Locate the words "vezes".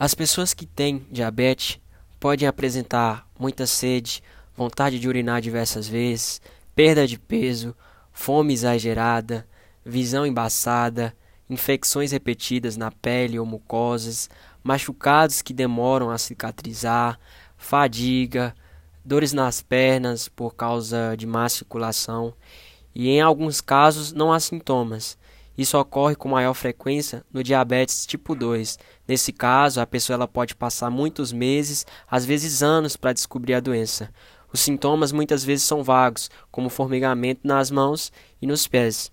5.86-6.40, 32.24-32.62, 35.44-35.64